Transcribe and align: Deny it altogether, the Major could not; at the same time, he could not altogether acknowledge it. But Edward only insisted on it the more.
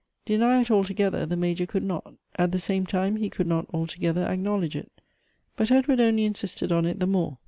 Deny 0.25 0.61
it 0.61 0.71
altogether, 0.71 1.27
the 1.27 1.37
Major 1.37 1.67
could 1.67 1.83
not; 1.83 2.15
at 2.35 2.51
the 2.51 2.57
same 2.57 2.87
time, 2.87 3.17
he 3.17 3.29
could 3.29 3.45
not 3.45 3.67
altogether 3.71 4.23
acknowledge 4.25 4.75
it. 4.75 4.91
But 5.55 5.69
Edward 5.69 5.99
only 5.99 6.23
insisted 6.25 6.71
on 6.71 6.87
it 6.87 6.99
the 6.99 7.05
more. 7.05 7.37